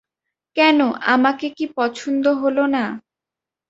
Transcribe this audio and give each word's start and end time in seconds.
কেন, 0.57 0.79
আমাকে 1.07 1.47
কি 1.49 1.65
পছন্দ 1.77 2.25
হল 2.41 2.57
না। 2.67 2.83